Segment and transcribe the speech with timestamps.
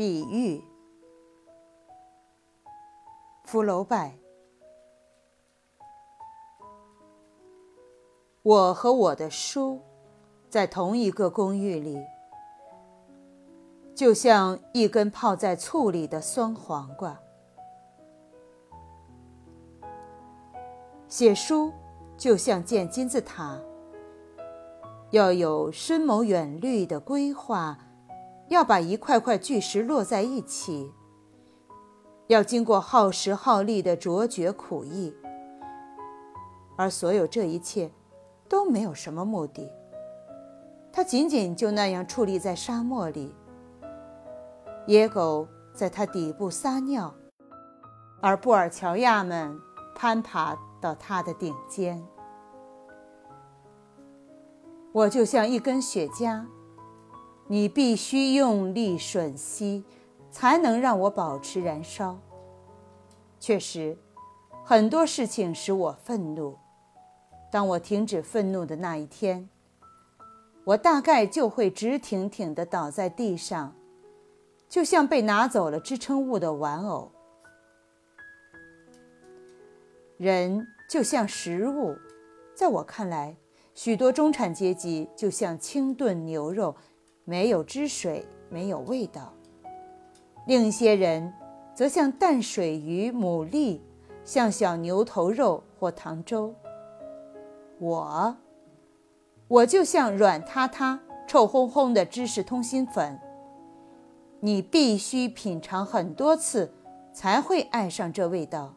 [0.00, 0.64] 比喻，
[3.44, 4.14] 福楼拜。
[8.42, 9.78] 我和我的书，
[10.48, 12.02] 在同一个公寓里，
[13.94, 17.20] 就像一根泡在醋里的酸黄瓜。
[21.08, 21.70] 写书
[22.16, 23.60] 就像建金字塔，
[25.10, 27.76] 要有深谋远虑的规划，
[28.50, 30.92] 要把一块块巨石摞在一起，
[32.28, 35.12] 要经过耗时耗力的卓绝苦役，
[36.76, 37.90] 而所有这一切。
[38.48, 39.70] 都没有什么目的，
[40.92, 43.32] 它仅仅就那样矗立在沙漠里。
[44.88, 47.14] 野狗在它底部撒尿，
[48.20, 49.56] 而布尔乔亚们
[49.94, 52.04] 攀爬到它的顶尖。
[54.90, 56.44] 我就像一根雪茄，
[57.52, 59.82] 你必须用力吮吸，
[60.30, 62.16] 才能让我保持燃烧。
[63.40, 63.98] 确实，
[64.64, 66.56] 很多事情使我愤怒。
[67.50, 69.48] 当我停止愤怒的那一天，
[70.62, 73.74] 我大概就会直挺挺地倒在地上，
[74.68, 77.10] 就像被拿走了支撑物的玩偶。
[80.18, 81.96] 人就像食物，
[82.54, 83.34] 在我看来，
[83.74, 86.76] 许多中产阶级就像清炖牛肉，
[87.30, 89.32] 没有汁水，没有味道；
[90.48, 91.32] 另一些人
[91.72, 93.78] 则像淡水鱼、牡蛎，
[94.24, 96.52] 像小牛头肉或糖粥。
[97.78, 98.36] 我，
[99.46, 103.16] 我就像软塌塌、臭烘烘的芝士通心粉。
[104.40, 106.72] 你必须品尝很多次，
[107.12, 108.74] 才会爱上这味道。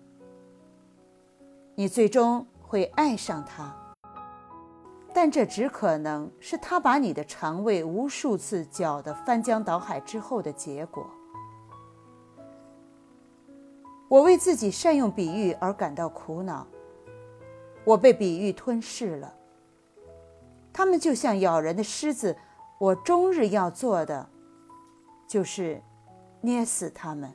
[1.74, 3.76] 你最终会爱上它，
[5.14, 11.06] 但这只可能是他把你的肠胃无数次搅得翻江倒海之后的结果。
[14.10, 16.66] 我为自己善用比喻而感到苦恼。
[17.86, 19.34] 我被比喻吞噬了。
[20.72, 22.36] 他们就像咬人的狮子，
[22.80, 24.30] 我终日要做的，
[25.28, 25.82] 就是
[26.42, 27.32] 捏死他们。